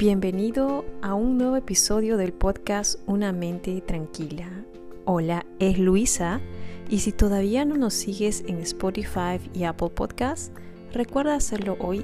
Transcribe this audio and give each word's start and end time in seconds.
Bienvenido 0.00 0.86
a 1.02 1.12
un 1.12 1.36
nuevo 1.36 1.56
episodio 1.56 2.16
del 2.16 2.32
podcast 2.32 2.98
Una 3.04 3.32
mente 3.32 3.82
tranquila. 3.82 4.64
Hola, 5.04 5.44
es 5.58 5.78
Luisa 5.78 6.40
y 6.88 7.00
si 7.00 7.12
todavía 7.12 7.66
no 7.66 7.76
nos 7.76 7.92
sigues 7.92 8.42
en 8.46 8.60
Spotify 8.60 9.38
y 9.52 9.64
Apple 9.64 9.90
Podcasts, 9.90 10.52
recuerda 10.94 11.34
hacerlo 11.34 11.76
hoy 11.80 12.02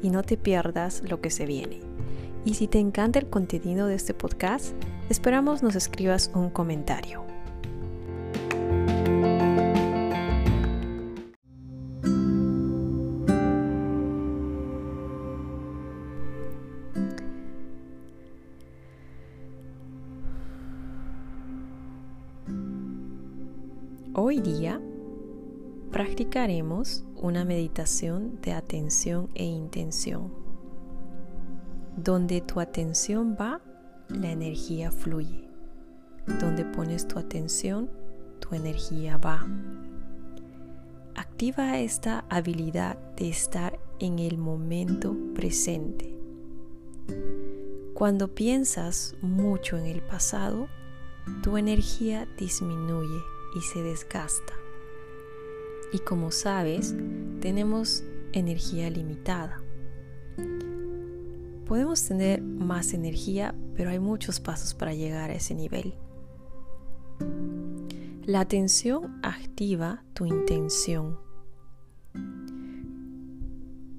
y 0.00 0.08
no 0.08 0.22
te 0.22 0.38
pierdas 0.38 1.02
lo 1.10 1.20
que 1.20 1.28
se 1.28 1.44
viene. 1.44 1.80
Y 2.46 2.54
si 2.54 2.68
te 2.68 2.78
encanta 2.78 3.18
el 3.18 3.28
contenido 3.28 3.86
de 3.86 3.96
este 3.96 4.14
podcast, 4.14 4.74
esperamos 5.10 5.62
nos 5.62 5.76
escribas 5.76 6.30
un 6.34 6.48
comentario. 6.48 7.22
Hoy 24.22 24.38
día 24.40 24.78
practicaremos 25.90 27.06
una 27.16 27.46
meditación 27.46 28.38
de 28.42 28.52
atención 28.52 29.30
e 29.34 29.46
intención. 29.46 30.30
Donde 31.96 32.42
tu 32.42 32.60
atención 32.60 33.34
va, 33.40 33.62
la 34.10 34.30
energía 34.30 34.92
fluye. 34.92 35.48
Donde 36.38 36.66
pones 36.66 37.08
tu 37.08 37.18
atención, 37.18 37.88
tu 38.40 38.54
energía 38.54 39.16
va. 39.16 39.48
Activa 41.14 41.78
esta 41.78 42.26
habilidad 42.28 42.98
de 43.16 43.30
estar 43.30 43.80
en 44.00 44.18
el 44.18 44.36
momento 44.36 45.16
presente. 45.34 46.14
Cuando 47.94 48.34
piensas 48.34 49.16
mucho 49.22 49.78
en 49.78 49.86
el 49.86 50.02
pasado, 50.02 50.68
tu 51.42 51.56
energía 51.56 52.28
disminuye 52.36 53.18
y 53.54 53.60
se 53.60 53.82
desgasta. 53.82 54.54
Y 55.92 55.98
como 55.98 56.30
sabes, 56.30 56.94
tenemos 57.40 58.04
energía 58.32 58.90
limitada. 58.90 59.62
Podemos 61.66 62.04
tener 62.04 62.42
más 62.42 62.94
energía, 62.94 63.54
pero 63.76 63.90
hay 63.90 63.98
muchos 63.98 64.40
pasos 64.40 64.74
para 64.74 64.94
llegar 64.94 65.30
a 65.30 65.34
ese 65.34 65.54
nivel. 65.54 65.94
La 68.24 68.40
atención 68.40 69.18
activa 69.22 70.04
tu 70.14 70.26
intención. 70.26 71.18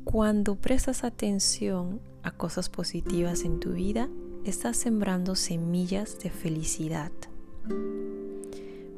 Cuando 0.04 0.56
prestas 0.56 1.04
atención 1.04 2.02
a 2.24 2.32
cosas 2.32 2.70
positivas 2.70 3.44
en 3.44 3.60
tu 3.60 3.74
vida, 3.74 4.10
estás 4.44 4.78
sembrando 4.78 5.36
semillas 5.36 6.20
de 6.20 6.30
felicidad. 6.30 7.12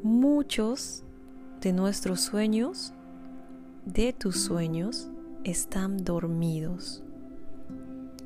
Muchos 0.03 1.05
de 1.61 1.71
nuestros 1.71 2.19
sueños, 2.19 2.91
de 3.85 4.11
tus 4.11 4.35
sueños, 4.43 5.07
están 5.45 6.03
dormidos. 6.03 7.01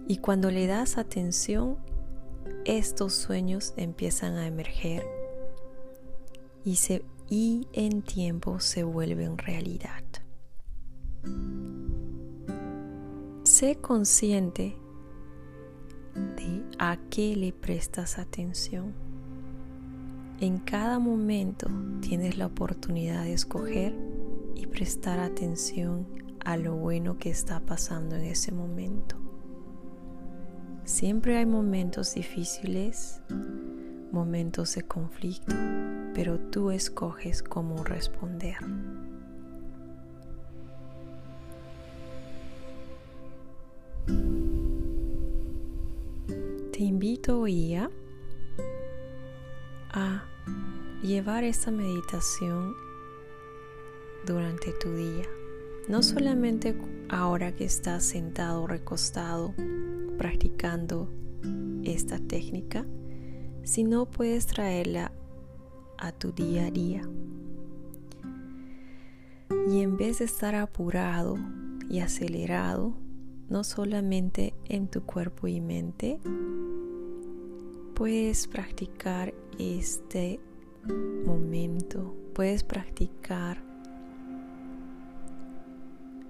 Y 0.08 0.18
cuando 0.18 0.50
le 0.50 0.66
das 0.66 0.98
atención, 0.98 1.78
estos 2.66 3.14
sueños 3.14 3.76
empiezan 3.78 4.38
a 4.38 4.48
emerger 4.48 5.06
y, 6.66 6.78
se, 6.78 7.06
y 7.30 7.68
en 7.74 8.02
tiempo 8.02 8.60
se 8.60 8.84
vuelven 8.84 9.38
realidad. 9.38 10.04
Sé 13.44 13.76
consciente 13.76 14.76
de 16.16 16.64
a 16.80 16.98
qué 17.12 17.36
le 17.36 17.54
prestas 17.54 18.18
atención. 18.18 18.96
En 20.40 20.60
cada 20.60 21.00
momento 21.00 21.68
tienes 22.00 22.38
la 22.38 22.46
oportunidad 22.46 23.24
de 23.24 23.34
escoger 23.34 23.96
y 24.54 24.68
prestar 24.68 25.20
atención 25.20 26.06
a 26.46 26.58
lo 26.58 26.76
bueno 26.76 27.18
que 27.18 27.32
está 27.32 27.60
pasando 27.60 28.16
en 28.16 28.26
ese 28.26 28.52
momento. 28.52 29.16
Siempre 30.84 31.38
hay 31.38 31.48
momentos 31.48 32.14
difíciles, 32.14 33.20
momentos 34.12 34.76
de 34.76 34.84
conflicto, 34.84 35.56
pero 36.14 36.40
tú 36.40 36.70
escoges 36.70 37.42
cómo 37.42 37.84
responder. 37.84 38.58
Te 46.72 46.84
invito 46.84 47.40
hoy 47.40 47.74
a 47.74 47.90
a 49.92 50.24
llevar 51.02 51.44
esta 51.44 51.72
meditación 51.72 52.76
durante 54.26 54.72
tu 54.74 54.94
día. 54.94 55.26
No 55.88 56.04
solamente 56.04 56.78
ahora 57.10 57.56
que 57.56 57.66
estás 57.66 58.04
sentado 58.04 58.68
recostado 58.68 59.54
practicando 60.18 61.10
esta 61.84 62.20
técnica, 62.20 62.86
sino 63.64 64.06
puedes 64.06 64.48
traerla 64.48 65.12
a 65.98 66.12
tu 66.12 66.32
día 66.32 66.68
a 66.68 66.72
día. 66.72 67.10
Y 69.70 69.82
en 69.82 69.98
vez 69.98 70.20
de 70.20 70.26
estar 70.26 70.56
apurado 70.56 71.38
y 71.90 72.00
acelerado, 72.00 72.96
no 73.50 73.64
solamente 73.64 74.54
en 74.66 74.88
tu 74.88 75.04
cuerpo 75.04 75.48
y 75.48 75.62
mente, 75.62 76.20
puedes 77.98 78.46
practicar 78.46 79.34
este 79.58 80.40
momento, 81.26 82.16
puedes 82.36 82.64
practicar 82.64 83.64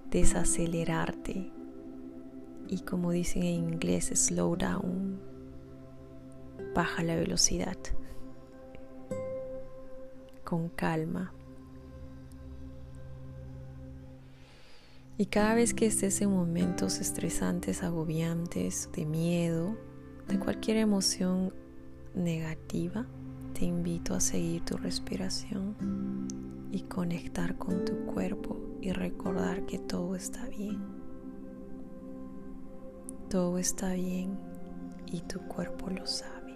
desacelerarte 0.09 1.51
y 2.69 2.79
como 2.83 3.11
dicen 3.11 3.43
en 3.43 3.55
inglés, 3.73 4.05
slow 4.15 4.55
down, 4.55 5.19
baja 6.73 7.03
la 7.03 7.17
velocidad, 7.17 7.77
con 10.45 10.69
calma. 10.69 11.33
Y 15.17 15.25
cada 15.25 15.53
vez 15.53 15.73
que 15.73 15.87
estés 15.87 16.21
en 16.21 16.31
momentos 16.31 16.99
estresantes, 16.99 17.83
agobiantes, 17.83 18.89
de 18.93 19.05
miedo, 19.05 19.75
de 20.27 20.39
cualquier 20.39 20.77
emoción 20.77 21.53
negativa, 22.13 23.05
te 23.53 23.65
invito 23.65 24.13
a 24.13 24.19
seguir 24.19 24.63
tu 24.63 24.77
respiración 24.77 25.75
y 26.71 26.81
conectar 26.81 27.57
con 27.57 27.85
tu 27.85 28.05
cuerpo 28.05 28.57
y 28.81 28.91
recordar 28.91 29.65
que 29.65 29.79
todo 29.79 30.15
está 30.15 30.47
bien. 30.47 30.79
Todo 33.29 33.57
está 33.57 33.93
bien 33.93 34.37
y 35.05 35.21
tu 35.21 35.39
cuerpo 35.41 35.89
lo 35.89 36.05
sabe. 36.05 36.55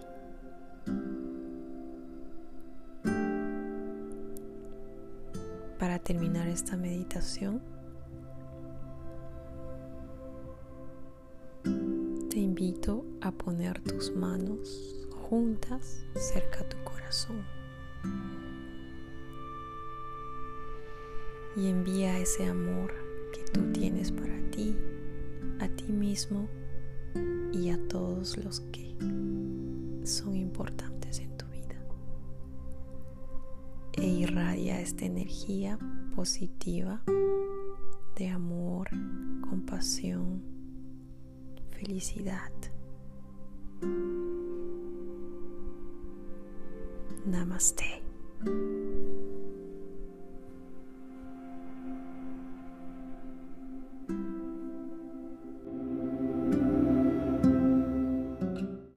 Para 5.79 5.97
terminar 5.99 6.47
esta 6.47 6.77
meditación, 6.77 7.61
poner 13.31 13.79
tus 13.81 14.15
manos 14.15 15.07
juntas 15.09 16.05
cerca 16.15 16.61
a 16.61 16.69
tu 16.69 16.77
corazón. 16.83 17.45
Y 21.55 21.67
envía 21.67 22.17
ese 22.19 22.45
amor 22.45 22.93
que 23.33 23.43
tú 23.51 23.71
tienes 23.71 24.11
para 24.11 24.37
ti, 24.51 24.75
a 25.59 25.67
ti 25.69 25.91
mismo 25.91 26.47
y 27.53 27.69
a 27.69 27.87
todos 27.87 28.37
los 28.37 28.61
que 28.71 28.95
son 30.03 30.35
importantes 30.35 31.19
en 31.19 31.37
tu 31.37 31.45
vida. 31.47 31.81
E 33.93 34.07
irradia 34.07 34.79
esta 34.81 35.05
energía 35.05 35.77
positiva 36.15 37.01
de 38.15 38.27
amor, 38.29 38.89
compasión, 39.49 40.41
felicidad. 41.69 42.51
Namaste. 47.25 48.01